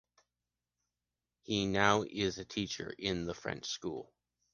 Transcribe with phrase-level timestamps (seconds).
[1.43, 4.11] He now is a teacher in the French School.